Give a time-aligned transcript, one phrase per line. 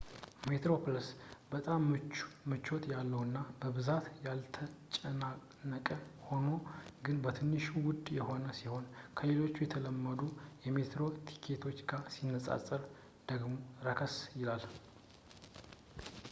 [0.49, 1.07] metroplus
[1.53, 1.81] በጣም
[2.51, 5.87] ምቾት ያለውና በብዛት ያልተጨናነቀ
[6.29, 6.47] ሆኖ
[7.07, 8.87] ግን በትንሹ ውድ የሆነ ሲሆን
[9.19, 10.23] ከሌሎች የተለመዱ
[10.67, 12.83] የሜትሮ ቲኬቶች ጋር ሲነፃፀር
[13.31, 13.53] ደግሞ
[13.89, 14.63] ረከስ ይላል